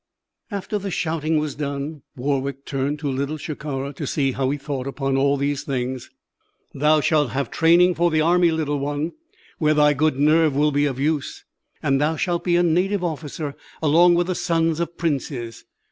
[0.49, 4.87] After the shouting was done, Warwick turned to Little Shikara to see how he thought
[4.87, 6.09] upon all these things.
[6.73, 9.11] "Thou shalt have training for the army, little one,
[9.59, 11.45] where thy good nerve will be of use,
[11.83, 15.65] and thou shalt be a native officer, along with the sons of princes.